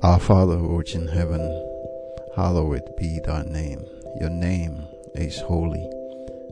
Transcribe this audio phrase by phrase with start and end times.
[0.00, 1.40] Our Father art in heaven,
[2.36, 3.84] hallowed be thy name.
[4.20, 4.86] Your name
[5.16, 5.84] is holy.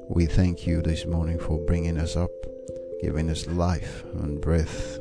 [0.08, 2.32] We thank you this morning for bringing us up,
[3.00, 4.98] giving us life and breath.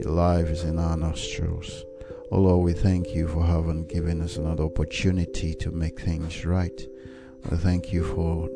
[0.00, 1.84] Your life is in our nostrils.
[2.30, 6.80] Oh Lord, we thank you for having given us another opportunity to make things right.
[7.50, 8.48] We thank you for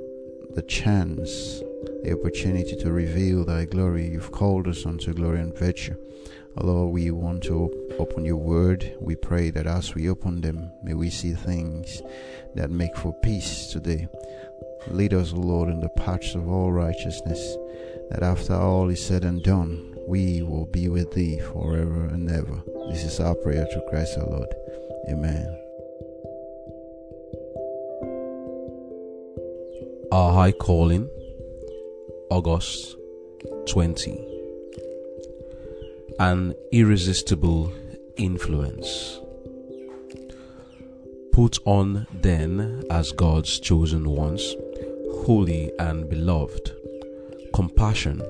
[0.55, 1.61] the chance,
[2.05, 4.09] the opportunity to reveal thy glory.
[4.09, 5.97] You've called us unto glory and virtue.
[6.57, 8.97] Oh Lord, we want to open your word.
[9.01, 12.03] We pray that as we open them, may we see things
[12.55, 14.09] that make for peace today.
[14.89, 17.57] Lead us, Lord, in the paths of all righteousness,
[18.11, 22.63] that after all is said and done, we will be with thee forever and ever.
[22.91, 24.55] This is our prayer to Christ our Lord.
[25.11, 25.59] Amen.
[30.11, 31.11] Our High Calling,
[32.31, 32.97] August
[33.69, 34.25] 20.
[36.19, 37.71] An irresistible
[38.19, 39.21] influence.
[41.33, 44.55] Put on then as God's chosen ones,
[45.25, 46.73] holy and beloved,
[47.55, 48.21] compassion,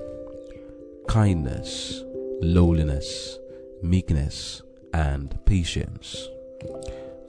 [1.07, 2.03] kindness,
[2.41, 3.37] lowliness,
[3.81, 4.61] meekness,
[4.93, 6.29] and patience.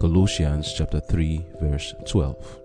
[0.01, 2.61] Colossians chapter 3 verse 12.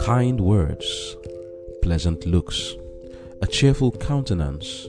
[0.00, 1.16] Kind words,
[1.82, 2.74] pleasant looks,
[3.40, 4.88] a cheerful countenance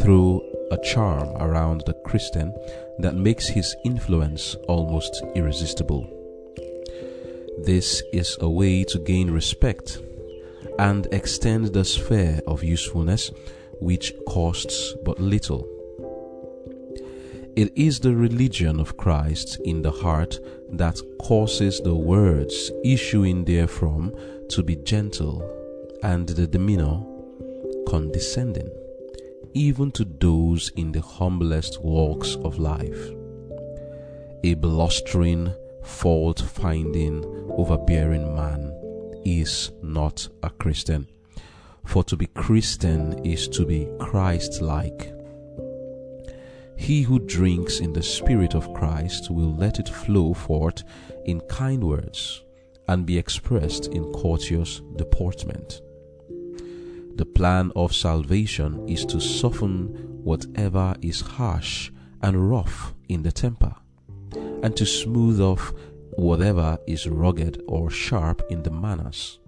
[0.00, 2.54] throw a charm around the Christian
[3.00, 6.08] that makes his influence almost irresistible.
[7.64, 9.98] This is a way to gain respect
[10.78, 13.30] and extend the sphere of usefulness
[13.80, 15.68] which costs but little.
[17.56, 20.38] It is the religion of Christ in the heart
[20.70, 24.14] that causes the words issuing therefrom
[24.48, 25.42] to be gentle
[26.02, 27.04] and the demeanor
[27.86, 28.70] condescending,
[29.54, 33.10] even to those in the humblest walks of life.
[34.44, 35.52] A blustering,
[35.82, 37.24] fault finding,
[37.56, 38.72] overbearing man
[39.24, 41.06] is not a Christian.
[41.84, 45.12] For to be Christian is to be Christ like.
[46.76, 50.82] He who drinks in the Spirit of Christ will let it flow forth
[51.26, 52.42] in kind words
[52.88, 55.82] and be expressed in courteous deportment.
[57.20, 59.88] The plan of salvation is to soften
[60.24, 61.90] whatever is harsh
[62.22, 63.74] and rough in the temper,
[64.62, 65.70] and to smooth off
[66.12, 69.38] whatever is rugged or sharp in the manners.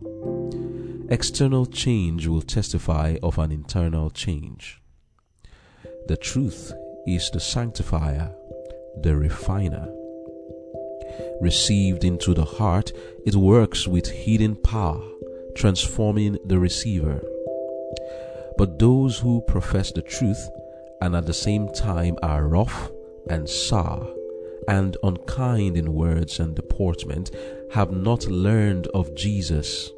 [1.08, 4.82] External change will testify of an internal change.
[6.08, 6.74] The truth
[7.06, 8.34] is the sanctifier,
[9.00, 9.88] the refiner.
[11.40, 12.92] Received into the heart,
[13.24, 15.02] it works with hidden power,
[15.54, 17.26] transforming the receiver.
[18.58, 20.48] But those who profess the truth
[21.00, 22.90] and at the same time are rough
[23.28, 24.06] and sour
[24.68, 27.30] and unkind in words and deportment
[27.72, 29.90] have not learned of Jesus.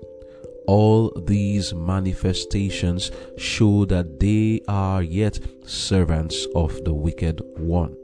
[0.67, 7.97] All these manifestations show that they are yet servants of the wicked one.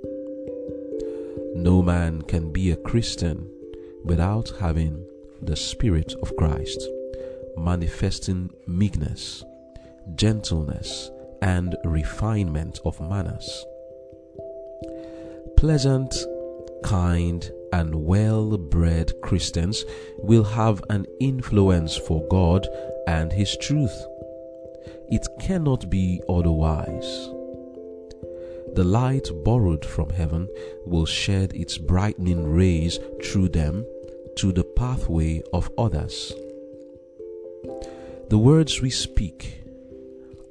[1.55, 3.51] No man can be a Christian
[4.05, 5.07] without having
[5.43, 6.83] the Spirit of Christ,
[7.57, 9.43] manifesting meekness,
[10.15, 11.11] gentleness,
[11.43, 13.65] and refinement of manners.
[15.57, 16.15] Pleasant,
[16.83, 19.85] kind, and well bred Christians
[20.19, 22.67] will have an influence for God
[23.07, 24.07] and His truth.
[25.09, 27.29] It cannot be otherwise.
[28.75, 30.49] The light borrowed from heaven
[30.87, 33.85] will shed its brightening rays through them
[34.37, 36.33] to the pathway of others.
[38.29, 39.60] The words we speak,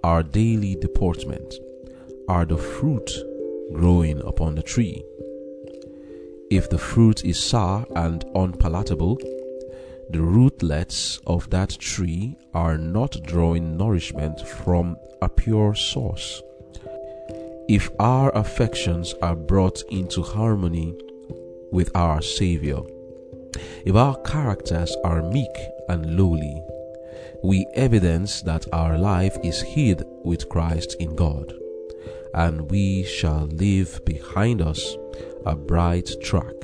[0.04, 1.56] our daily deportment,
[2.28, 3.12] are the fruit
[3.74, 5.04] growing upon the tree.
[6.52, 9.18] If the fruit is sour and unpalatable,
[10.10, 16.42] the rootlets of that tree are not drawing nourishment from a pure source.
[17.68, 20.96] If our affections are brought into harmony
[21.72, 22.80] with our Savior,
[23.86, 25.56] if our characters are meek
[25.88, 26.64] and lowly,
[27.44, 31.54] we evidence that our life is hid with Christ in God,
[32.34, 34.98] and we shall leave behind us
[35.46, 36.56] a bright track.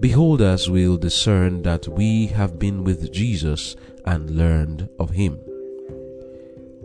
[0.00, 5.40] Beholders will discern that we have been with Jesus and learned of him.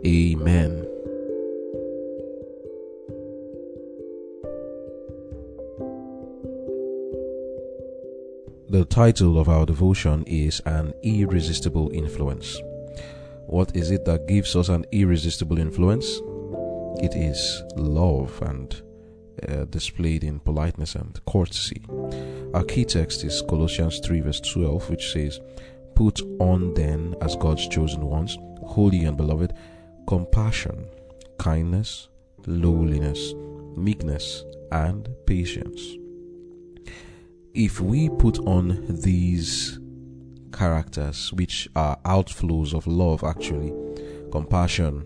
[0.06, 0.89] Amen.
[8.70, 12.56] The title of our devotion is An Irresistible Influence.
[13.46, 16.06] What is it that gives us an irresistible influence?
[17.02, 18.80] It is love and
[19.48, 21.84] uh, displayed in politeness and courtesy.
[22.54, 25.40] Our key text is Colossians 3, verse 12, which says,
[25.96, 29.52] Put on then, as God's chosen ones, holy and beloved,
[30.06, 30.86] compassion,
[31.38, 32.06] kindness,
[32.46, 33.34] lowliness,
[33.76, 35.96] meekness, and patience.
[37.54, 39.80] If we put on these
[40.52, 43.72] characters, which are outflows of love, actually,
[44.30, 45.04] compassion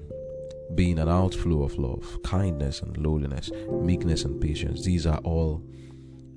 [0.75, 5.63] being an outflow of love, kindness and lowliness, meekness and patience, these are all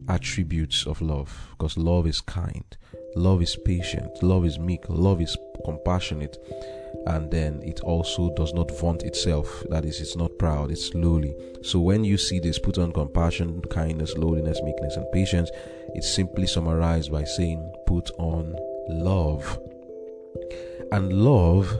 [0.08, 2.78] attributes of love because love is kind,
[3.18, 6.38] love is patient, love is meek, love is compassionate,
[7.06, 9.64] and then it also does not vaunt itself.
[9.70, 11.36] That is, it's not proud, it's lowly.
[11.62, 15.50] So when you see this, put on compassion, kindness, lowliness, meekness, and patience,
[15.94, 18.56] it's simply summarized by saying, put on
[18.90, 19.60] love.
[20.92, 21.80] And love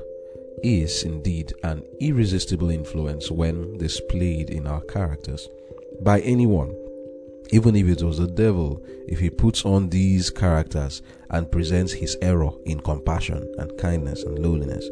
[0.64, 5.50] is indeed an irresistible influence when displayed in our characters
[6.02, 6.76] by anyone
[7.52, 12.18] even if it was the devil, if he puts on these characters and presents his
[12.22, 14.88] error in compassion and kindness and lowliness,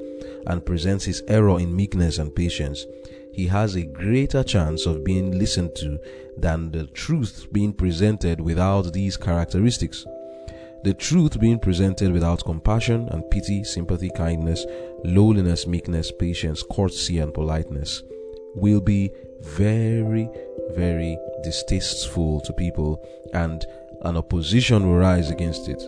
[0.48, 2.86] and presents his error in meekness and patience,
[3.32, 6.00] he has a greater chance of being listened to
[6.38, 10.06] than the truth being presented without these characteristics.
[10.84, 14.66] The truth being presented without compassion and pity, sympathy, kindness,
[15.04, 18.04] lowliness, meekness, patience, courtesy, and politeness
[18.54, 19.12] will be
[19.42, 20.30] very,
[20.72, 23.04] very distasteful to people
[23.34, 23.66] and
[24.04, 25.82] an opposition will rise against it.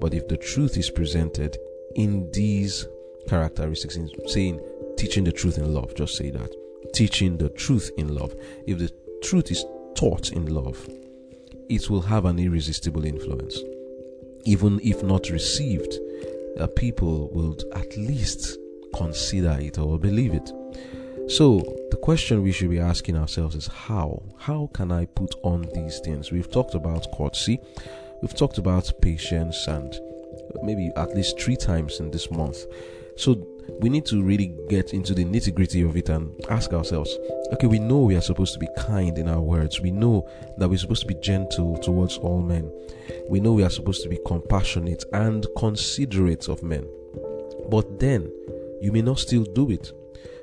[0.00, 1.56] But if the truth is presented
[1.94, 2.86] in these
[3.28, 4.60] characteristics, in saying
[4.96, 6.54] teaching the truth in love, just say that.
[6.92, 8.34] Teaching the truth in love.
[8.66, 8.90] If the
[9.22, 10.88] truth is taught in love,
[11.68, 13.58] it will have an irresistible influence.
[14.44, 15.98] Even if not received,
[16.58, 18.58] uh, people will at least
[18.94, 20.52] consider it or believe it.
[21.28, 24.22] So, the question we should be asking ourselves is how?
[24.38, 26.30] How can I put on these things?
[26.30, 27.58] We've talked about courtesy,
[28.20, 29.94] we've talked about patience, and
[30.62, 32.58] maybe at least three times in this month.
[33.16, 33.46] So,
[33.80, 37.16] we need to really get into the nitty gritty of it and ask ourselves
[37.52, 40.28] okay, we know we are supposed to be kind in our words, we know
[40.58, 42.70] that we're supposed to be gentle towards all men,
[43.28, 46.86] we know we are supposed to be compassionate and considerate of men.
[47.70, 48.30] But then,
[48.80, 49.92] you may not still do it.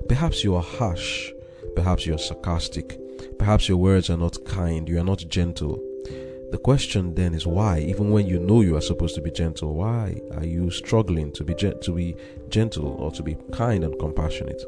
[0.07, 1.31] Perhaps you are harsh,
[1.75, 2.97] perhaps you are sarcastic,
[3.37, 5.79] perhaps your words are not kind, you are not gentle.
[6.51, 9.73] The question then is why, even when you know you are supposed to be gentle,
[9.73, 12.15] why are you struggling to be to be
[12.49, 14.61] gentle or to be kind and compassionate?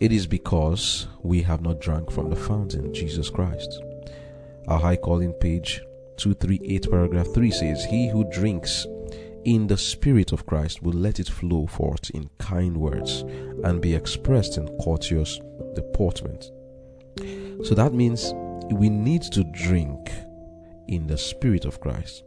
[0.00, 3.82] It is because we have not drunk from the fountain, Jesus Christ.
[4.68, 5.80] Our high calling page
[6.18, 8.86] 238 paragraph 3 says, He who drinks
[9.44, 13.22] in the Spirit of Christ will let it flow forth in kind words
[13.64, 15.40] and be expressed in courteous
[15.74, 16.50] deportment.
[17.66, 18.34] So that means
[18.70, 20.10] we need to drink
[20.88, 22.22] in the Spirit of Christ.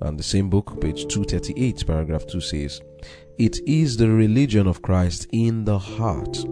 [0.00, 2.80] And the same book, page 238, paragraph 2 says,
[3.38, 6.44] It is the religion of Christ in the heart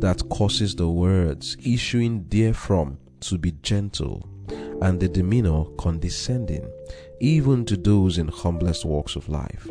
[0.00, 4.28] that causes the words issuing therefrom to be gentle
[4.82, 6.70] and the demeanor condescending,
[7.20, 9.68] even to those in humblest walks of life.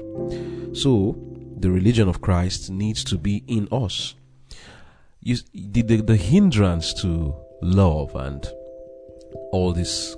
[0.74, 1.18] So,
[1.60, 4.16] the religion of Christ needs to be in us.
[5.22, 8.48] You, the, the, the hindrance to love and
[9.52, 10.16] all these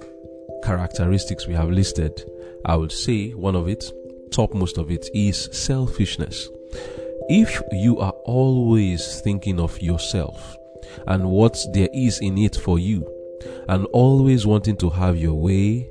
[0.64, 2.24] characteristics we have listed,
[2.66, 3.92] I would say one of it,
[4.32, 6.50] topmost of it, is selfishness.
[7.30, 10.58] If you are always thinking of yourself
[11.08, 13.08] and what there is in it for you,
[13.68, 15.90] and always wanting to have your way,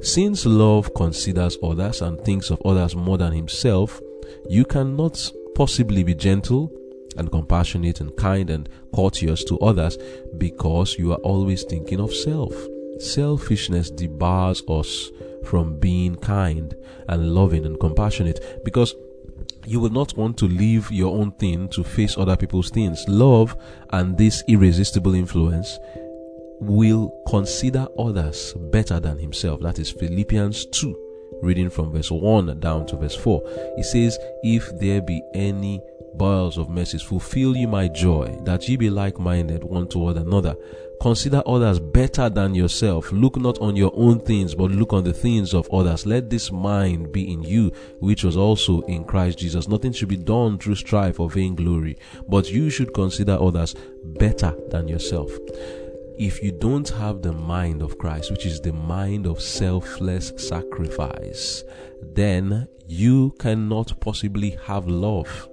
[0.00, 4.00] since love considers others and thinks of others more than himself,
[4.48, 6.70] you cannot possibly be gentle
[7.16, 9.96] and compassionate and kind and courteous to others
[10.36, 12.52] because you are always thinking of self.
[12.98, 15.10] Selfishness debars us
[15.44, 16.74] from being kind
[17.08, 18.94] and loving and compassionate because
[19.66, 23.04] you will not want to leave your own thing to face other people's things.
[23.08, 23.56] Love
[23.90, 25.78] and this irresistible influence
[26.60, 29.60] will consider others better than himself.
[29.60, 33.74] That is Philippians 2, reading from verse 1 down to verse 4.
[33.76, 35.82] He says, If there be any
[36.16, 40.56] bowels of mercies, fulfill ye my joy, that ye be like minded one toward another.
[41.00, 43.12] Consider others better than yourself.
[43.12, 46.06] Look not on your own things, but look on the things of others.
[46.06, 49.68] Let this mind be in you, which was also in Christ Jesus.
[49.68, 54.88] Nothing should be done through strife or vainglory, but you should consider others better than
[54.88, 55.30] yourself
[56.18, 61.62] if you don't have the mind of Christ, which is the mind of selfless sacrifice,
[62.00, 65.48] then you cannot possibly have love.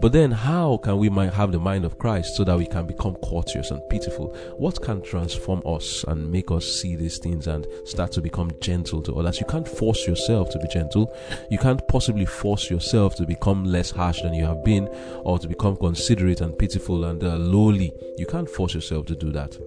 [0.00, 3.16] But then, how can we have the mind of Christ so that we can become
[3.16, 4.34] courteous and pitiful?
[4.56, 9.02] What can transform us and make us see these things and start to become gentle
[9.02, 9.40] to others?
[9.40, 11.14] You can't force yourself to be gentle.
[11.50, 14.88] You can't possibly force yourself to become less harsh than you have been
[15.22, 17.92] or to become considerate and pitiful and uh, lowly.
[18.16, 19.58] You can't force yourself to do that.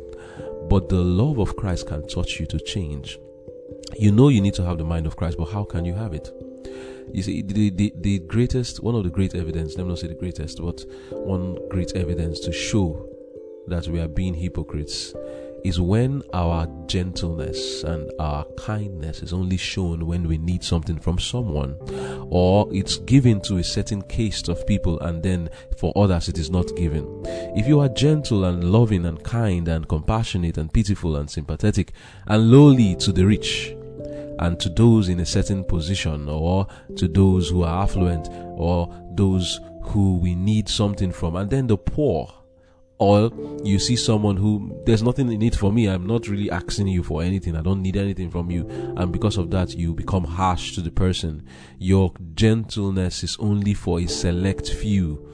[0.67, 3.19] But the love of Christ can touch you to change.
[3.99, 6.13] You know you need to have the mind of Christ, but how can you have
[6.13, 6.31] it?
[7.11, 10.07] You see, the, the, the greatest, one of the great evidence, let me not say
[10.07, 13.07] the greatest, but one great evidence to show
[13.67, 15.13] that we are being hypocrites
[15.63, 21.17] is when our gentleness and our kindness is only shown when we need something from
[21.17, 21.77] someone,
[22.29, 26.49] or it's given to a certain caste of people and then for others it is
[26.49, 27.07] not given.
[27.55, 31.93] If you are gentle and loving and kind and compassionate and pitiful and sympathetic
[32.27, 33.73] and lowly to the rich,
[34.39, 39.59] and to those in a certain position or to those who are affluent or those
[39.83, 41.35] who we need something from.
[41.35, 42.33] And then the poor.
[42.99, 43.31] Or
[43.63, 45.87] you see someone who there's nothing in it for me.
[45.87, 47.55] I'm not really asking you for anything.
[47.55, 48.67] I don't need anything from you.
[48.95, 51.45] And because of that you become harsh to the person.
[51.79, 55.29] Your gentleness is only for a select few.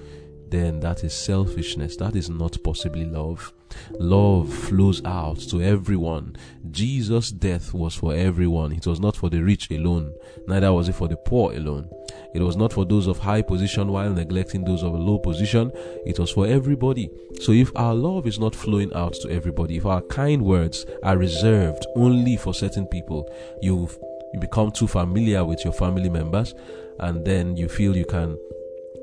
[0.50, 1.96] Then that is selfishness.
[1.98, 3.54] That is not possibly love
[4.00, 6.36] Love flows out to everyone.
[6.72, 8.72] Jesus' death was for everyone.
[8.72, 10.14] It was not for the rich alone,
[10.48, 11.90] neither was it for the poor alone.
[12.34, 15.72] It was not for those of high position while neglecting those of low position.
[16.06, 17.10] It was for everybody.
[17.42, 21.18] So if our love is not flowing out to everybody, if our kind words are
[21.18, 23.30] reserved only for certain people,
[23.62, 23.90] you
[24.34, 26.54] you become too familiar with your family members
[27.00, 28.38] and then you feel you can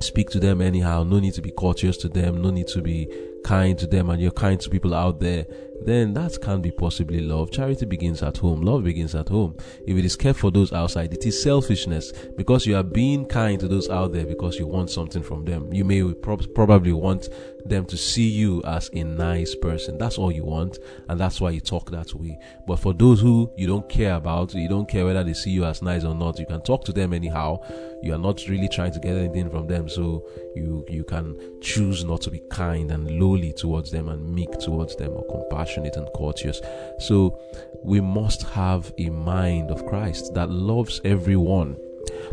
[0.01, 1.03] speak to them anyhow.
[1.03, 2.41] No need to be courteous to them.
[2.43, 3.09] No need to be
[3.47, 5.47] kind to them and you're kind to people out there,
[5.85, 7.51] then that can't be possibly love.
[7.51, 8.63] Charity begins at home.
[8.63, 9.57] Love begins at home.
[9.87, 13.61] If it is kept for those outside, it is selfishness because you are being kind
[13.61, 15.73] to those out there because you want something from them.
[15.73, 17.29] You may probably want
[17.65, 19.99] them to see you as a nice person.
[19.99, 20.79] That's all you want,
[21.09, 22.39] and that's why you talk that way.
[22.67, 25.65] But for those who you don't care about, you don't care whether they see you
[25.65, 27.59] as nice or not, you can talk to them anyhow.
[28.03, 32.05] You are not really trying to get anything from them, so you you can choose
[32.05, 35.66] not to be kind and lowly towards them and meek towards them or compassionate
[35.97, 36.61] and courteous.
[37.01, 37.39] So
[37.83, 41.77] we must have a mind of Christ that loves everyone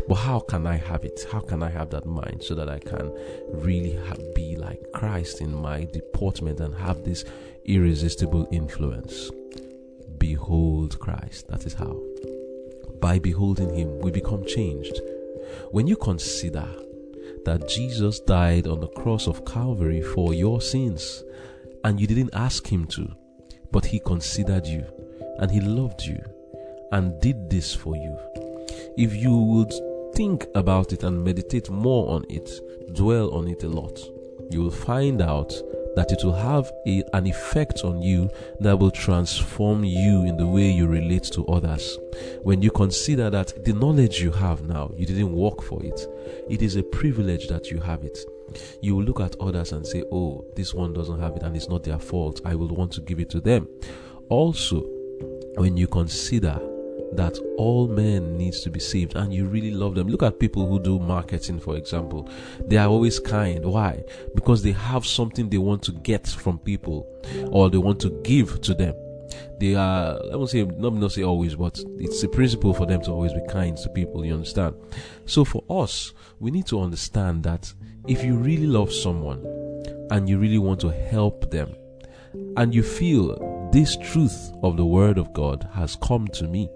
[0.08, 1.26] but how can I have it?
[1.30, 3.12] How can I have that mind so that I can
[3.48, 7.24] really have, be like Christ in my deportment and have this
[7.64, 9.30] irresistible influence?
[10.18, 11.48] Behold Christ.
[11.48, 12.00] That is how.
[13.00, 15.00] By beholding Him, we become changed.
[15.70, 16.68] When you consider
[17.44, 21.22] that Jesus died on the cross of Calvary for your sins,
[21.82, 23.14] and you didn't ask Him to,
[23.74, 24.86] but He considered you,
[25.38, 26.24] and He loved you,
[26.92, 28.16] and did this for you
[28.96, 29.72] if you would
[30.14, 32.48] think about it and meditate more on it,
[32.92, 33.98] dwell on it a lot,
[34.50, 35.52] you will find out
[35.96, 38.28] that it will have a, an effect on you
[38.60, 41.98] that will transform you in the way you relate to others.
[42.42, 46.06] When you consider that the knowledge you have now, you didn't work for it,
[46.48, 48.18] it is a privilege that you have it.
[48.80, 51.68] You will look at others and say, Oh, this one doesn't have it and it's
[51.68, 52.40] not their fault.
[52.44, 53.68] I will want to give it to them.
[54.28, 54.82] Also,
[55.56, 56.60] when you consider
[57.12, 60.66] that all men needs to be saved and you really love them look at people
[60.66, 62.28] who do marketing for example
[62.66, 64.02] they are always kind why
[64.34, 67.06] because they have something they want to get from people
[67.52, 68.94] or they want to give to them
[69.58, 73.00] they are i won't say not, not say always but it's a principle for them
[73.00, 74.74] to always be kind to people you understand
[75.26, 77.72] so for us we need to understand that
[78.06, 79.44] if you really love someone
[80.10, 81.74] and you really want to help them
[82.56, 86.68] and you feel this truth of the word of god has come to me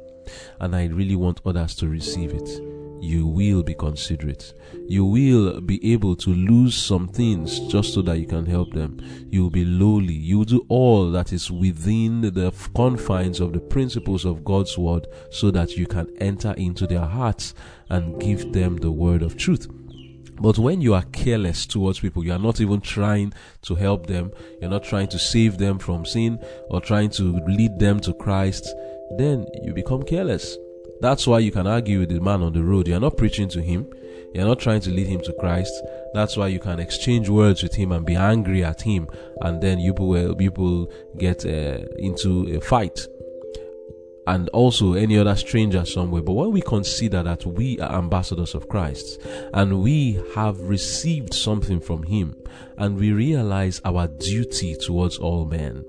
[0.60, 2.77] and I really want others to receive it.
[3.00, 4.54] You will be considerate.
[4.86, 8.98] You will be able to lose some things just so that you can help them.
[9.30, 10.14] You will be lowly.
[10.14, 15.06] You will do all that is within the confines of the principles of God's word
[15.30, 17.54] so that you can enter into their hearts
[17.90, 19.68] and give them the word of truth.
[20.40, 24.30] But when you are careless towards people, you are not even trying to help them,
[24.60, 26.38] you're not trying to save them from sin
[26.70, 28.72] or trying to lead them to Christ,
[29.16, 30.56] then you become careless.
[31.00, 32.88] That's why you can argue with the man on the road.
[32.88, 33.88] You're not preaching to him.
[34.34, 35.72] You're not trying to lead him to Christ.
[36.12, 39.08] That's why you can exchange words with him and be angry at him,
[39.40, 42.98] and then you will people get uh, into a fight,
[44.26, 46.20] and also any other stranger somewhere.
[46.20, 49.18] But when we consider that we are ambassadors of Christ
[49.54, 52.36] and we have received something from Him,
[52.76, 55.84] and we realize our duty towards all men,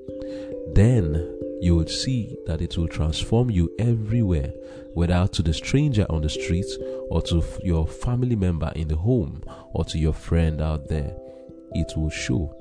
[0.73, 4.53] then you will see that it will transform you everywhere
[4.93, 6.65] whether to the stranger on the street
[7.09, 11.15] or to your family member in the home or to your friend out there,
[11.73, 12.53] it will show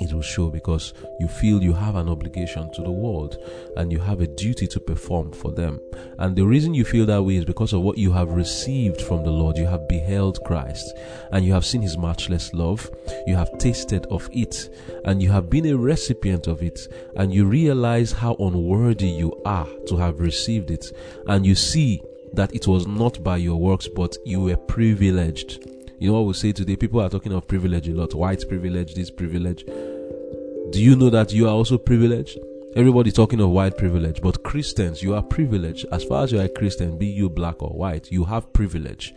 [0.00, 3.36] it will show because you feel you have an obligation to the world
[3.76, 5.80] and you have a duty to perform for them.
[6.18, 9.24] And the reason you feel that way is because of what you have received from
[9.24, 9.56] the Lord.
[9.56, 10.92] You have beheld Christ
[11.32, 12.90] and you have seen his matchless love.
[13.26, 14.68] You have tasted of it
[15.04, 16.80] and you have been a recipient of it
[17.16, 20.92] and you realize how unworthy you are to have received it.
[21.26, 22.02] And you see
[22.32, 25.69] that it was not by your works, but you were privileged.
[26.00, 26.76] You know what we say today?
[26.76, 28.14] People are talking of privilege a lot.
[28.14, 29.66] White privilege, this privilege.
[29.66, 32.38] Do you know that you are also privileged?
[32.74, 35.84] Everybody talking of white privilege, but Christians, you are privileged.
[35.92, 39.14] As far as you are a Christian, be you black or white, you have privilege.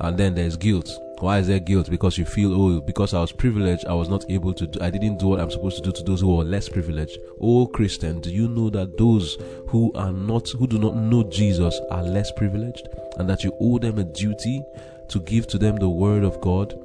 [0.00, 0.88] And then there's guilt.
[1.18, 1.90] Why is there guilt?
[1.90, 4.90] Because you feel, oh, because I was privileged, I was not able to do, I
[4.90, 7.18] didn't do what I'm supposed to do to those who are less privileged.
[7.40, 9.36] Oh, Christian, do you know that those
[9.66, 12.88] who are not, who do not know Jesus are less privileged?
[13.16, 14.62] And that you owe them a duty
[15.10, 16.78] to give to them the word of God?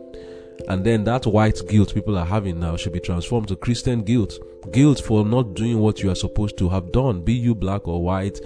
[0.68, 4.40] And then that white guilt people are having now should be transformed to Christian guilt.
[4.72, 8.02] Guilt for not doing what you are supposed to have done, be you black or
[8.02, 8.40] white,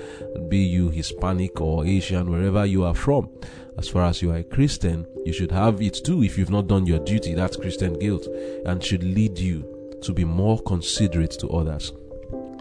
[0.50, 3.29] be you Hispanic or Asian, wherever you are from.
[3.77, 6.67] As far as you are a Christian, you should have it too if you've not
[6.67, 7.36] done your duty.
[7.36, 8.27] That's Christian guilt
[8.65, 11.91] and should lead you to be more considerate to others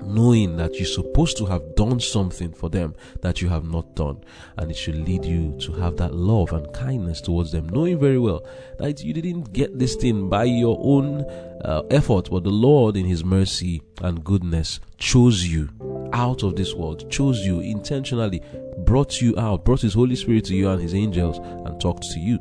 [0.02, 4.22] knowing that you're supposed to have done something for them that you have not done.
[4.56, 8.18] And it should lead you to have that love and kindness towards them, knowing very
[8.18, 8.46] well
[8.78, 11.24] that you didn't get this thing by your own
[11.64, 15.68] uh, effort, but the Lord, in His mercy and goodness, chose you
[16.12, 18.40] out of this world, chose you intentionally,
[18.78, 22.20] brought you out, brought His Holy Spirit to you and His angels, and talked to
[22.20, 22.38] you.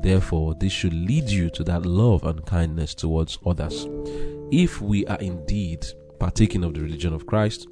[0.00, 3.86] Therefore, this should lead you to that love and kindness towards others.
[4.50, 5.86] If we are indeed
[6.18, 7.66] partaking of the religion of Christ,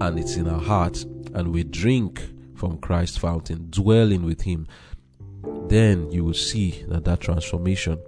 [0.00, 2.22] and it's in our heart, and we drink
[2.54, 4.66] from Christ's fountain, dwelling with Him,
[5.68, 7.98] then you will see that that transformation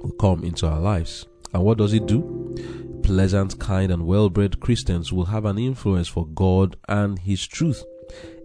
[0.00, 1.26] will come into our lives.
[1.52, 3.00] And what does it do?
[3.02, 7.84] Pleasant, kind, and well bred Christians will have an influence for God and His truth.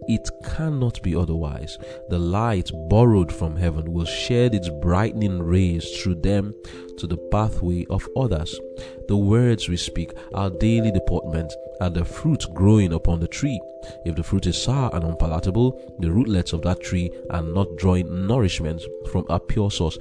[0.06, 1.78] It cannot be otherwise.
[2.10, 6.54] The light borrowed from heaven will shed its brightening rays through them
[6.98, 8.58] to the pathway of others.
[9.08, 13.60] The words we speak, our daily deportment, are the fruit growing upon the tree.
[14.04, 18.26] If the fruit is sour and unpalatable, the rootlets of that tree are not drawing
[18.26, 19.98] nourishment from a pure source.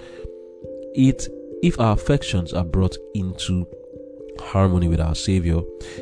[0.96, 1.28] It
[1.64, 3.66] if our affections are brought into
[4.40, 5.62] harmony with our Savior,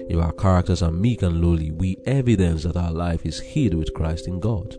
[0.09, 3.93] if our characters are meek and lowly, we evidence that our life is hid with
[3.93, 4.75] Christ in God,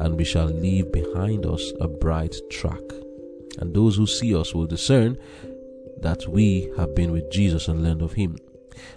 [0.00, 2.82] and we shall leave behind us a bright track.
[3.58, 5.18] And those who see us will discern
[5.98, 8.36] that we have been with Jesus and learned of Him.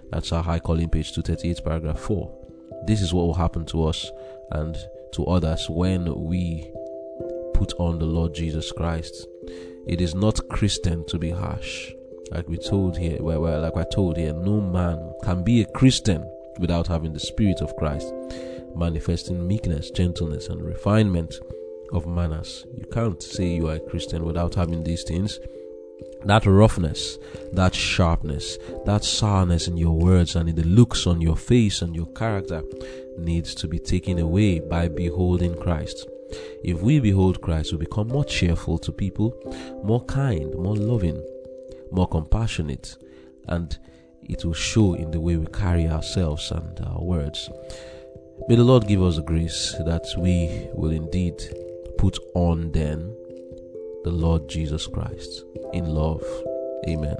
[0.09, 2.45] That's our high calling page 238, paragraph 4.
[2.87, 4.09] This is what will happen to us
[4.51, 4.75] and
[5.13, 6.71] to others when we
[7.53, 9.27] put on the Lord Jesus Christ.
[9.87, 11.94] It is not Christian to be harsh
[12.31, 15.65] like we told here, where, where like I told here, no man can be a
[15.65, 18.13] Christian without having the Spirit of Christ,
[18.75, 21.35] manifesting meekness, gentleness, and refinement
[21.93, 22.65] of manners.
[22.75, 25.39] You can't say you are a Christian without having these things.
[26.25, 27.19] That roughness,
[27.53, 31.95] that sharpness, that sourness in your words and in the looks on your face and
[31.95, 32.63] your character
[33.17, 36.07] needs to be taken away by beholding Christ.
[36.63, 39.37] If we behold Christ, we become more cheerful to people,
[39.83, 41.23] more kind, more loving,
[41.91, 42.97] more compassionate,
[43.47, 43.77] and
[44.23, 47.49] it will show in the way we carry ourselves and our words.
[48.47, 51.41] May the Lord give us the grace that we will indeed
[51.97, 53.15] put on then
[54.03, 55.43] the Lord Jesus Christ
[55.73, 56.23] in love.
[56.87, 57.17] Amen.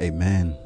[0.00, 0.56] Amen.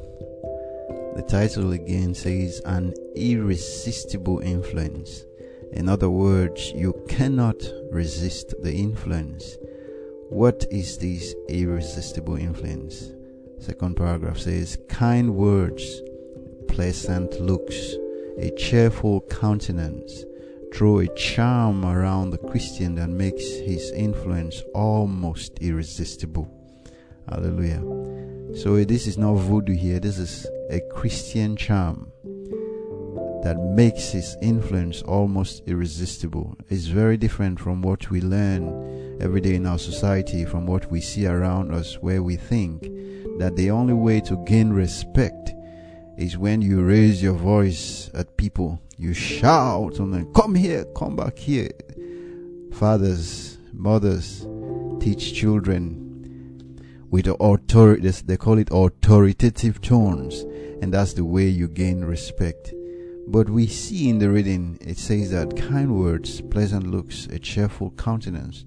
[1.16, 5.24] The title again says an irresistible influence.
[5.72, 7.56] In other words, you cannot
[7.90, 9.56] resist the influence
[10.34, 13.12] what is this irresistible influence?
[13.60, 16.02] Second paragraph says, kind words,
[16.66, 17.94] pleasant looks,
[18.38, 20.24] a cheerful countenance
[20.74, 26.50] throw a charm around the Christian that makes his influence almost irresistible.
[27.28, 27.84] Hallelujah.
[28.56, 32.10] So this is not voodoo here, this is a Christian charm
[33.44, 36.56] that makes his influence almost irresistible.
[36.68, 41.00] It's very different from what we learn every day in our society, from what we
[41.00, 42.82] see around us, where we think
[43.38, 45.52] that the only way to gain respect
[46.16, 51.16] is when you raise your voice at people, you shout on them, come here, come
[51.16, 51.70] back here.
[52.72, 54.46] Fathers, mothers
[55.00, 56.00] teach children
[57.10, 60.40] with authority, they call it authoritative tones,
[60.82, 62.72] and that's the way you gain respect.
[63.26, 67.90] But we see in the reading, it says that kind words, pleasant looks, a cheerful
[67.92, 68.64] countenance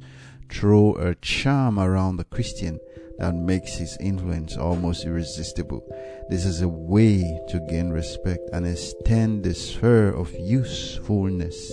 [0.49, 2.79] throw a charm around the Christian
[3.19, 5.83] that makes his influence almost irresistible.
[6.29, 11.71] This is a way to gain respect and extend the sphere of usefulness,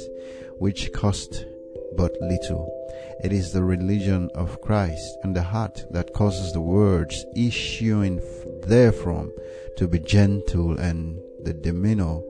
[0.59, 1.45] which cost
[1.97, 2.71] but little.
[3.23, 8.21] It is the religion of Christ and the heart that causes the words issuing
[8.63, 9.33] therefrom
[9.77, 12.21] to be gentle and the demeanor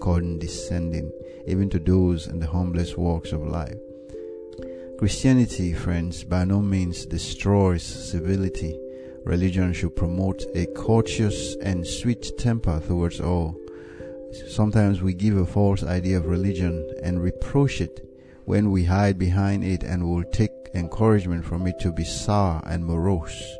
[0.00, 1.10] condescending,
[1.46, 3.76] even to those in the humblest walks of life.
[5.00, 8.78] Christianity, friends, by no means destroys civility.
[9.24, 13.58] Religion should promote a courteous and sweet temper towards all.
[14.48, 18.06] Sometimes we give a false idea of religion and reproach it
[18.44, 22.84] when we hide behind it and will take encouragement from it to be sour and
[22.84, 23.56] morose.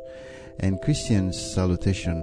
[0.59, 2.21] And Christians' salutation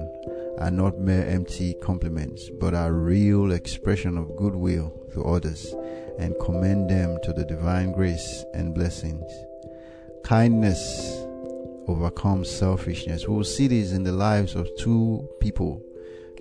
[0.61, 5.75] are not mere empty compliments, but are real expression of goodwill to others
[6.19, 9.31] and commend them to the divine grace and blessings.
[10.25, 11.25] Kindness
[11.87, 13.27] overcomes selfishness.
[13.27, 15.83] We will see this in the lives of two people.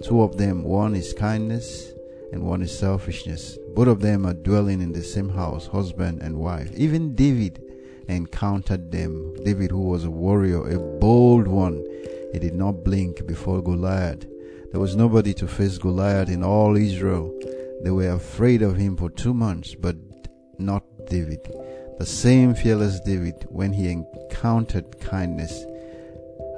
[0.03, 1.93] Two of them, one is kindness
[2.31, 3.57] and one is selfishness.
[3.73, 6.71] Both of them are dwelling in the same house, husband and wife.
[6.75, 7.63] Even David
[8.07, 9.35] encountered them.
[9.43, 11.83] David, who was a warrior, a bold one,
[12.33, 14.25] he did not blink before Goliath.
[14.71, 17.33] There was nobody to face Goliath in all Israel.
[17.83, 19.95] They were afraid of him for two months, but
[20.57, 21.39] not David.
[21.99, 25.65] The same fearless David, when he encountered kindness,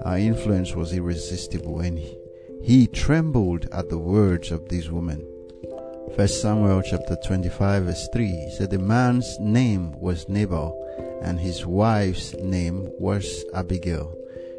[0.04, 2.18] our influence was irresistible, and he,
[2.62, 5.26] he trembled at the words of these women.
[6.16, 10.76] First Samuel chapter 25 verse 3 said the man's name was Nabal
[11.22, 14.16] and his wife's name was Abigail.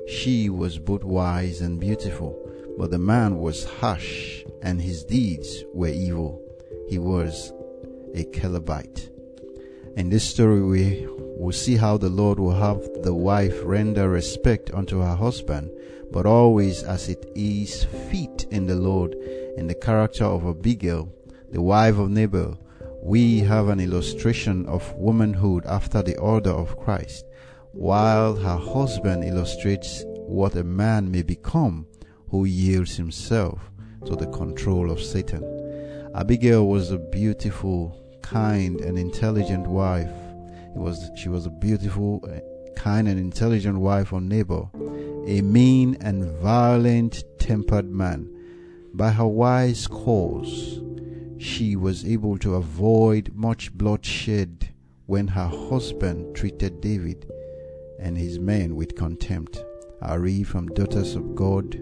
[0.09, 2.39] She was both wise and beautiful,
[2.79, 6.41] but the man was harsh and his deeds were evil.
[6.91, 7.53] He was
[8.15, 9.11] a Calebite.
[9.97, 11.07] In this story, we
[11.39, 15.71] will see how the Lord will have the wife render respect unto her husband,
[16.11, 19.15] but always as it is fit in the Lord.
[19.57, 21.09] In the character of Abigail,
[21.53, 22.59] the wife of Nabal,
[23.05, 27.25] we have an illustration of womanhood after the order of Christ,
[27.71, 31.87] while her husband illustrates what a man may become
[32.31, 33.71] who yields himself
[34.07, 35.60] to the control of Satan.
[36.13, 40.11] Abigail was a beautiful, kind, and intelligent wife.
[40.75, 42.41] It was, she was a beautiful, eh,
[42.75, 44.73] kind, and intelligent wife of Nabal,
[45.29, 48.29] a mean and violent tempered man.
[48.93, 50.81] By her wise course,
[51.39, 54.69] she was able to avoid much bloodshed
[55.07, 57.31] when her husband treated David
[58.01, 59.63] and his men with contempt.
[60.03, 61.81] I read from Daughters of God,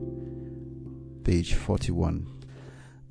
[1.24, 2.38] page 41.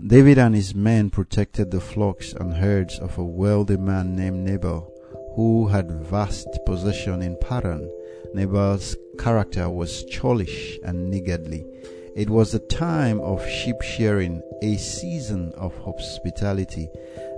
[0.05, 4.91] David and his men protected the flocks and herds of a wealthy man named Nabal,
[5.35, 7.89] who had vast possession in Paran.
[8.33, 11.65] Nabal's character was churlish and niggardly
[12.17, 16.89] it was a time of sheep shearing, a season of hospitality.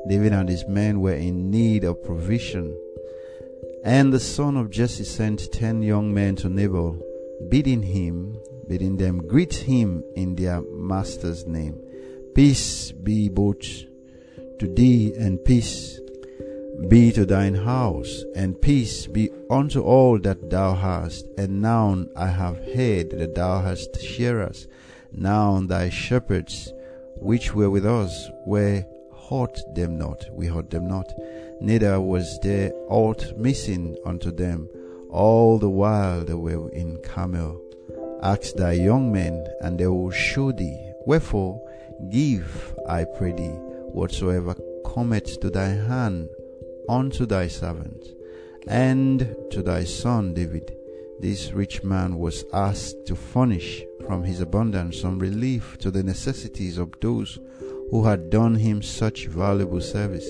[0.08, 2.74] David and his men were in need of provision.
[3.84, 6.98] And the son of Jesse sent ten young men to Nabal,
[7.50, 11.78] bidding him, bidding them greet him in their master's name.
[12.34, 13.62] Peace be both
[14.60, 16.00] to thee and peace
[16.88, 21.28] be to thine house, and peace be unto all that thou hast.
[21.38, 24.68] And now I have heard that thou hast shearers.
[25.12, 26.72] Now thy shepherds,
[27.18, 28.86] which were with us, were
[29.30, 31.12] hurt them not, we hurt them not.
[31.62, 34.70] Neither was there aught missing unto them,
[35.10, 37.62] all the while they were in Carmel.
[38.24, 40.78] Ask thy young men, and they will show thee.
[41.06, 41.62] Wherefore,
[42.10, 43.58] give, I pray thee,
[43.92, 46.30] whatsoever cometh to thy hand
[46.88, 48.14] unto thy servant
[48.68, 50.76] and to thy son David.
[51.20, 56.78] This rich man was asked to furnish from his abundance some relief to the necessities
[56.78, 57.40] of those
[57.92, 60.28] who had done him such valuable service.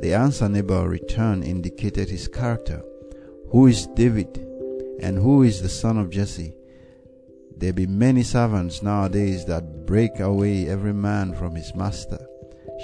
[0.00, 2.82] The answer Nabal returned indicated his character.
[3.50, 4.46] Who is David?
[5.00, 6.54] And who is the son of Jesse?
[7.56, 12.18] There be many servants nowadays that break away every man from his master.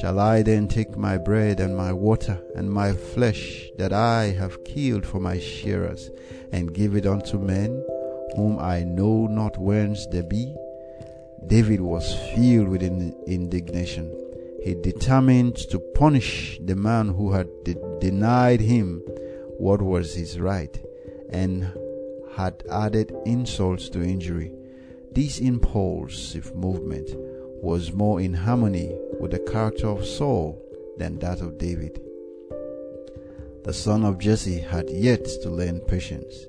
[0.01, 4.65] Shall I then take my bread and my water and my flesh that I have
[4.65, 6.11] killed for my shearers,
[6.53, 7.85] and give it unto men
[8.37, 10.55] whom I know not whence they be?
[11.47, 14.15] David was filled with indignation.
[14.63, 19.03] He determined to punish the man who had de- denied him
[19.59, 20.79] what was his right
[21.31, 21.73] and
[22.37, 24.53] had added insults to injury.
[25.13, 27.11] This impulsive movement
[27.63, 30.63] was more in harmony with the character of Saul
[30.99, 32.01] than that of David.
[33.65, 36.47] The son of Jesse had yet to learn patience.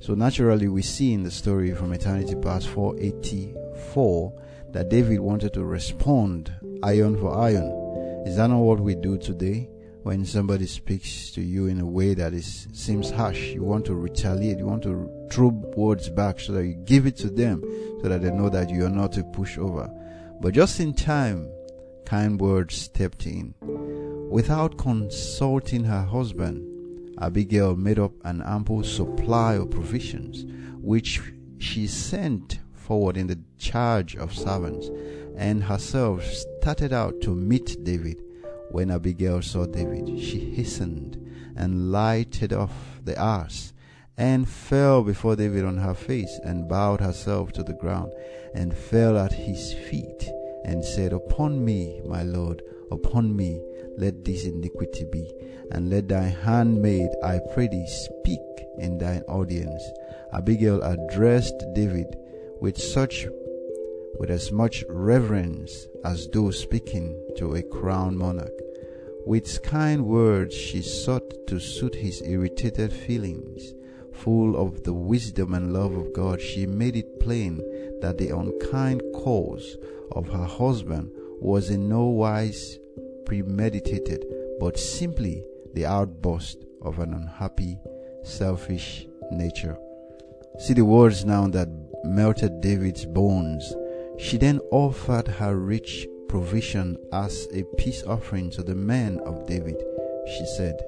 [0.00, 4.32] So naturally, we see in the story from Eternity Past 484
[4.72, 7.70] that David wanted to respond iron for iron.
[8.26, 9.70] Is that not what we do today?
[10.04, 13.94] When somebody speaks to you in a way that is seems harsh, you want to
[13.94, 17.62] retaliate, you want to throw words back so that you give it to them
[18.02, 19.90] so that they know that you are not a pushover.
[20.42, 21.48] But just in time,
[22.04, 23.54] kind words stepped in.
[24.30, 30.44] Without consulting her husband, Abigail made up an ample supply of provisions,
[30.82, 31.22] which
[31.56, 34.90] she sent forward in the charge of servants,
[35.34, 38.23] and herself started out to meet David.
[38.74, 41.16] When Abigail saw David, she hastened
[41.56, 42.72] and lighted off
[43.04, 43.72] the ass,
[44.16, 48.12] and fell before David on her face, and bowed herself to the ground,
[48.52, 50.28] and fell at his feet,
[50.64, 53.62] and said, Upon me, my Lord, upon me,
[53.96, 55.32] let this iniquity be,
[55.70, 58.40] and let thy handmaid, I pray thee, speak
[58.78, 59.84] in thine audience.
[60.32, 62.16] Abigail addressed David
[62.60, 63.28] with such
[64.18, 68.63] with as much reverence as though speaking to a crowned monarch.
[69.26, 73.74] With kind words she sought to soothe his irritated feelings.
[74.12, 77.56] Full of the wisdom and love of God, she made it plain
[78.00, 79.76] that the unkind cause
[80.12, 81.10] of her husband
[81.40, 82.78] was in no wise
[83.24, 84.24] premeditated,
[84.60, 87.78] but simply the outburst of an unhappy,
[88.22, 89.78] selfish nature.
[90.58, 91.68] See the words now that
[92.04, 93.74] melted David's bones.
[94.18, 99.80] She then offered her rich provision as a peace offering to the men of David.
[100.26, 100.84] She said,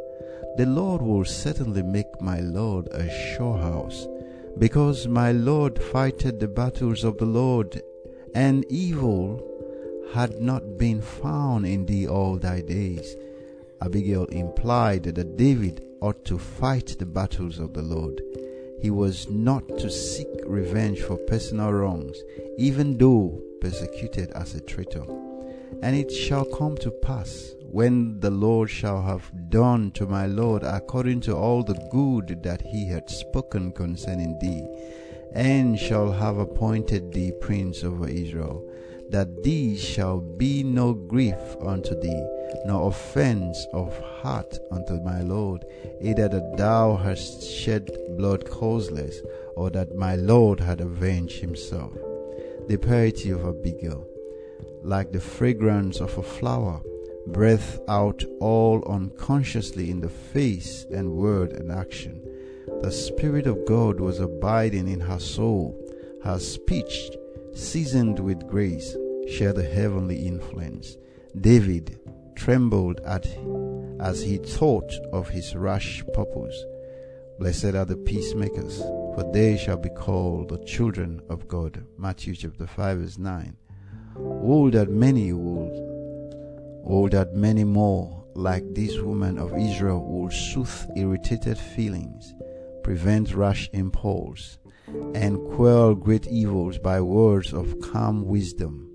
[0.56, 4.08] The Lord will certainly make my Lord a sure house,
[4.58, 7.80] because my Lord fighted the battles of the Lord,
[8.34, 9.40] and evil
[10.12, 13.14] had not been found in thee all thy days.
[13.80, 18.20] Abigail implied that David ought to fight the battles of the Lord.
[18.80, 22.20] He was not to seek revenge for personal wrongs,
[22.58, 25.04] even though persecuted as a traitor.
[25.82, 30.62] And it shall come to pass, when the Lord shall have done to my Lord
[30.62, 34.66] according to all the good that he had spoken concerning thee,
[35.32, 38.66] and shall have appointed thee prince over Israel,
[39.10, 42.26] that these shall be no grief unto thee,
[42.64, 45.64] nor offense of heart unto my Lord,
[46.00, 49.20] either that thou hast shed blood causeless,
[49.54, 51.92] or that my Lord had avenged himself.
[52.68, 54.06] The piety of Abigail,
[54.86, 56.80] like the fragrance of a flower,
[57.26, 62.22] breath out all unconsciously in the face and word and action.
[62.82, 65.74] The Spirit of God was abiding in her soul.
[66.22, 67.10] Her speech
[67.52, 68.96] seasoned with grace,
[69.28, 70.96] share the heavenly influence.
[71.40, 71.98] David
[72.36, 73.26] trembled at
[73.98, 76.64] as he thought of his rash purpose.
[77.40, 81.84] Blessed are the peacemakers, for they shall be called the children of God.
[81.98, 83.56] Matthew chapter 5 verse 9.
[84.18, 85.72] Oh that many would,
[86.86, 92.34] oh that many more like this woman of Israel will soothe irritated feelings,
[92.82, 94.58] prevent rash impulse,
[95.14, 98.90] and quell great evils by words of calm wisdom.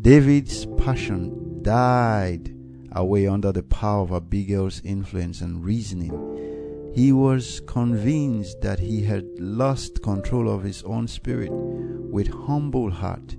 [0.00, 2.54] David's passion died
[2.92, 6.92] away under the power of Abigail's influence and reasoning.
[6.94, 11.50] He was convinced that he had lost control of his own spirit.
[11.50, 13.36] With humble heart,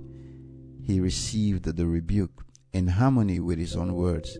[0.86, 4.38] he received the rebuke in harmony with his own words.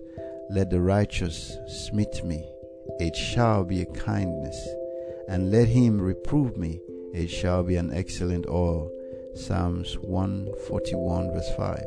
[0.50, 2.46] Let the righteous smite me,
[3.00, 4.68] it shall be a kindness,
[5.28, 6.80] and let him reprove me,
[7.14, 8.90] it shall be an excellent oil.
[9.34, 11.82] Psalms 141 verse 5.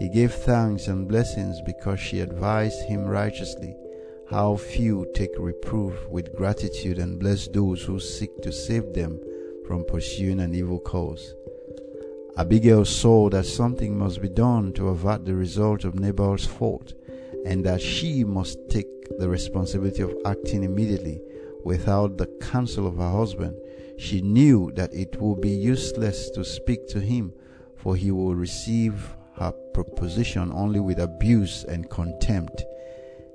[0.00, 3.76] He gave thanks and blessings because she advised him righteously.
[4.28, 9.20] How few take reproof with gratitude and bless those who seek to save them
[9.66, 11.34] from pursuing an evil cause.
[12.38, 16.94] Abigail saw that something must be done to avert the result of Nabal's fault,
[17.44, 18.86] and that she must take
[19.18, 21.20] the responsibility of acting immediately
[21.62, 23.54] without the counsel of her husband.
[23.98, 27.34] She knew that it would be useless to speak to him,
[27.76, 32.64] for he will receive her proposition only with abuse and contempt.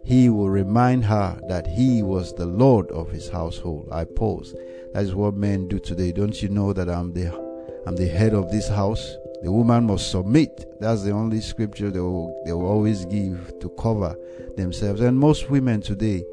[0.04, 3.90] He will remind her that he was the Lord of his household.
[3.92, 4.56] I pause.
[4.94, 6.12] That is what men do today.
[6.14, 7.47] Don't you know that I'm the
[7.88, 9.15] I'm the head of this house?
[9.43, 10.65] The woman must submit.
[10.82, 14.13] That's the only scripture they will, they will always give to cover
[14.58, 15.00] themselves.
[15.00, 16.26] And most women today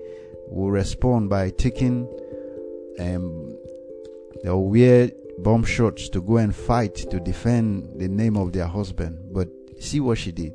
[0.48, 2.08] will respond by taking
[2.98, 3.56] um,
[4.42, 9.32] they'll wear bomb shots to go and fight to defend the name of their husband.
[9.32, 10.54] But see what she did.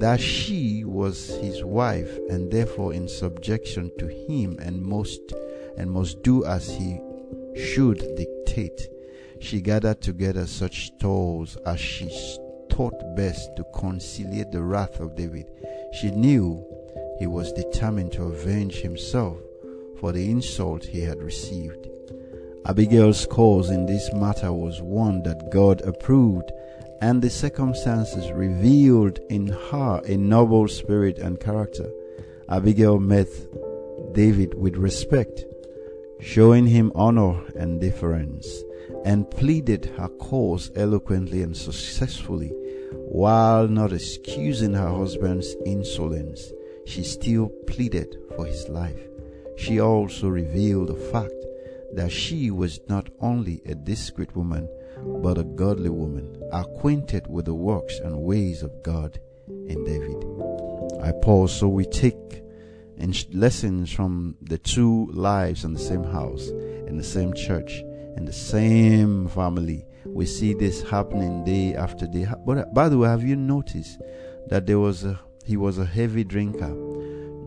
[0.00, 5.20] that she was his wife and therefore in subjection to him and most
[5.76, 6.98] and must do as he
[7.54, 8.88] should dictate.
[9.42, 12.08] She gathered together such stores as she
[12.70, 15.50] thought best to conciliate the wrath of David.
[15.92, 16.64] She knew
[17.18, 19.36] he was determined to avenge himself
[19.98, 21.88] for the insult he had received.
[22.66, 26.52] Abigail's cause in this matter was one that God approved,
[27.00, 31.90] and the circumstances revealed in her a noble spirit and character.
[32.48, 33.28] Abigail met
[34.12, 35.44] David with respect,
[36.20, 38.62] showing him honor and deference,
[39.04, 42.52] and pleaded her cause eloquently and successfully,
[43.08, 46.52] while not excusing her husband's insolence.
[46.84, 49.00] She still pleaded for his life.
[49.56, 51.34] She also revealed the fact
[51.94, 54.68] that she was not only a discreet woman,
[55.22, 60.24] but a godly woman, acquainted with the works and ways of God in David.
[61.02, 62.42] I pause so we take
[63.32, 66.48] lessons from the two lives in the same house,
[66.86, 67.82] in the same church,
[68.16, 69.86] in the same family.
[70.04, 72.26] We see this happening day after day.
[72.44, 74.00] But uh, by the way, have you noticed
[74.48, 76.74] that there was a he was a heavy drinker?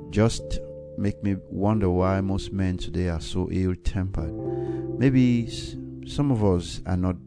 [0.09, 0.59] Just
[0.97, 4.33] make me wonder why most men today are so ill tempered.
[4.97, 5.47] Maybe
[6.07, 7.17] some of us are not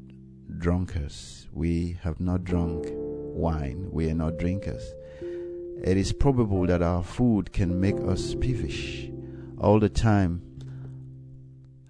[0.58, 1.48] drunkards.
[1.52, 3.88] We have not drunk wine.
[3.92, 4.94] We are not drinkers.
[5.84, 9.10] It is probable that our food can make us peevish
[9.58, 10.42] all the time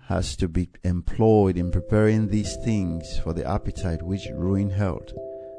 [0.09, 5.13] has to be employed in preparing these things for the appetite which ruin health,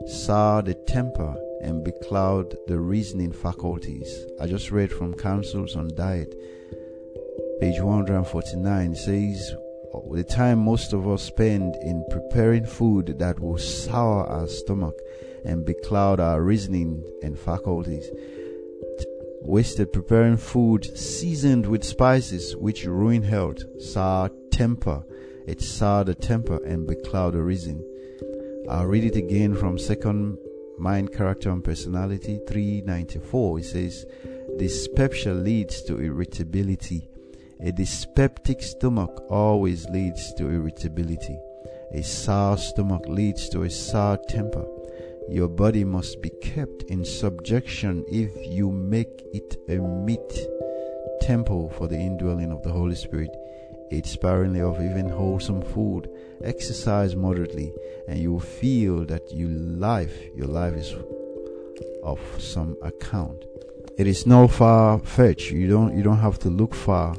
[0.07, 4.25] sour the temper, and becloud the reasoning faculties.
[4.41, 6.33] I just read from Counsels on Diet,
[7.59, 9.53] page 149 says,
[10.11, 14.95] the time most of us spend in preparing food that will sour our stomach
[15.45, 18.09] and becloud our reasoning and faculties.
[19.41, 25.03] Wasted preparing food seasoned with spices which ruin health, sour temper,
[25.47, 27.83] it sour the temper and becloud the reason.
[28.69, 30.37] I'll read it again from second
[30.77, 33.59] Mind, Character, and Personality 394.
[33.59, 34.05] It says,
[34.57, 37.09] Dyspepsia leads to irritability.
[37.61, 41.37] A dyspeptic stomach always leads to irritability.
[41.91, 44.65] A sour stomach leads to a sour temper.
[45.31, 50.47] Your body must be kept in subjection if you make it a meet
[51.21, 53.29] temple for the indwelling of the Holy Spirit.
[53.91, 56.09] Eat sparingly of even wholesome food.
[56.43, 57.71] Exercise moderately,
[58.07, 60.95] and you will feel that your life, your life is
[62.03, 63.45] of some account.
[63.99, 65.51] It is no far fetch.
[65.51, 67.15] You don't you don't have to look far.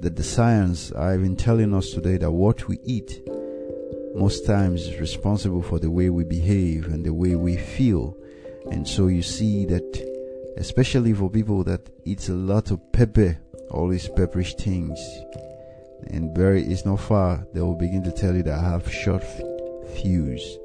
[0.00, 3.22] That the science are even telling us today that what we eat
[4.16, 8.16] most times is responsible for the way we behave and the way we feel.
[8.70, 10.16] And so you see that
[10.56, 13.38] especially for people that eat a lot of pepper,
[13.70, 14.98] all these pepperish things,
[16.08, 19.24] and very it's not far they will begin to tell you that I have short
[19.94, 20.58] fuse.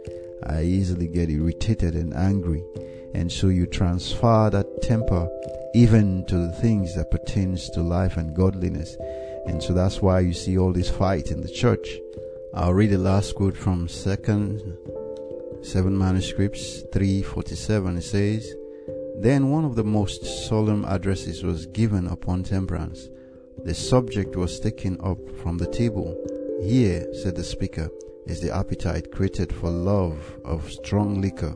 [0.47, 2.63] I easily get irritated and angry,
[3.13, 5.29] and so you transfer that temper
[5.73, 8.95] even to the things that pertains to life and godliness,
[9.45, 11.87] and so that's why you see all this fight in the church.
[12.53, 14.61] I'll read the last quote from Second
[15.61, 17.97] Seven Manuscripts 347.
[17.97, 18.55] It says,
[19.19, 23.09] Then one of the most solemn addresses was given upon temperance
[23.63, 26.17] the subject was taken up from the table.
[26.63, 27.89] Here, said the speaker,
[28.25, 31.55] is the appetite created for love of strong liquor.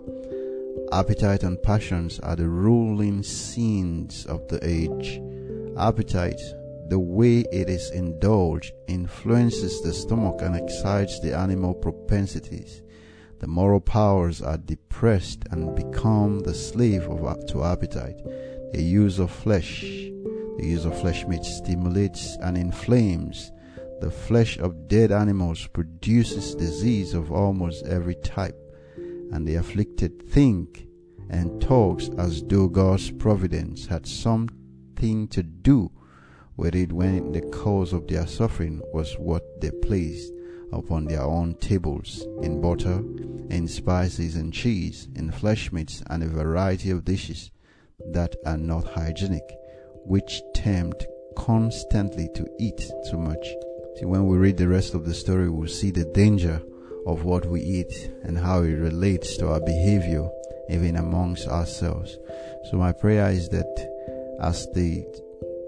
[0.92, 5.20] Appetite and passions are the ruling sins of the age.
[5.78, 6.40] Appetite,
[6.88, 12.82] the way it is indulged, influences the stomach and excites the animal propensities.
[13.40, 18.22] The moral powers are depressed and become the slave of, to appetite.
[18.74, 19.84] The use of flesh
[20.58, 23.52] the use of flesh meat stimulates and inflames.
[24.00, 28.58] The flesh of dead animals produces disease of almost every type,
[29.32, 30.88] and the afflicted think
[31.30, 35.92] and talks as though God's providence had something to do
[36.58, 40.32] with it when the cause of their suffering was what they placed
[40.72, 43.04] upon their own tables in butter,
[43.50, 47.52] in spices and cheese, in flesh meats, and a variety of dishes
[48.12, 49.44] that are not hygienic
[50.06, 53.46] which tempt constantly to eat too much.
[53.98, 56.62] See, when we read the rest of the story, we'll see the danger
[57.06, 60.30] of what we eat and how it relates to our behavior,
[60.70, 62.18] even amongst ourselves.
[62.70, 65.06] So, my prayer is that, as the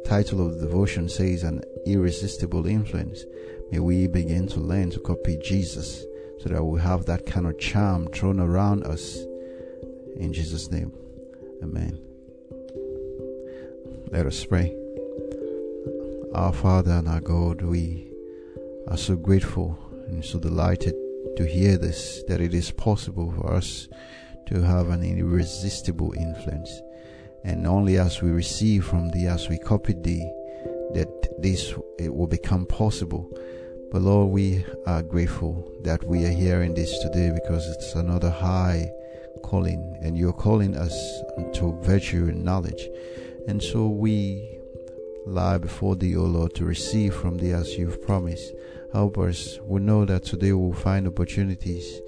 [0.08, 3.26] title of the devotion says, an irresistible influence,
[3.72, 6.06] may we begin to learn to copy Jesus
[6.40, 9.18] so that we have that kind of charm thrown around us.
[10.16, 10.94] In Jesus' name.
[11.62, 12.00] Amen.
[14.10, 14.74] Let us pray.
[16.34, 18.10] Our Father and our God, we
[18.88, 19.78] are so grateful
[20.08, 20.96] and so delighted
[21.36, 23.90] to hear this that it is possible for us
[24.48, 26.82] to have an irresistible influence.
[27.44, 30.32] And only as we receive from thee, as we copy thee,
[30.94, 31.08] that
[31.40, 33.30] this it will become possible.
[33.92, 38.92] But Lord, we are grateful that we are hearing this today because it's another high
[39.44, 40.94] calling, and you're calling us
[41.38, 42.90] unto virtue and knowledge.
[43.48, 44.60] And so we
[45.26, 48.54] lie before thee, O Lord, to receive from thee as you've promised.
[48.92, 49.60] Help us.
[49.64, 52.02] We know that today we'll find opportunities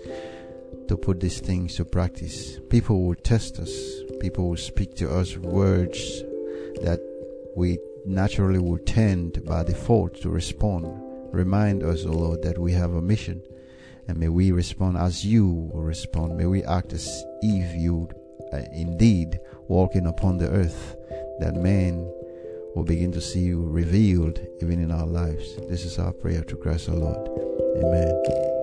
[0.90, 2.60] to put these things to practice.
[2.70, 3.72] People will test us.
[4.20, 6.00] People will speak to us words
[6.82, 7.00] that
[7.56, 10.88] we naturally will tend by default to respond.
[11.32, 13.44] Remind us, O Lord, that we have a mission.
[14.08, 16.36] And may we respond as you will respond.
[16.36, 17.08] May we act as
[17.44, 18.10] if you
[18.52, 20.96] uh, indeed walking upon the earth,
[21.40, 21.98] that man
[22.74, 25.56] will begin to see you revealed even in our lives.
[25.70, 27.30] This is our prayer to Christ our Lord.
[27.78, 28.59] Amen.